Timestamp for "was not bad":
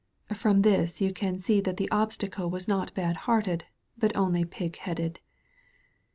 2.49-3.17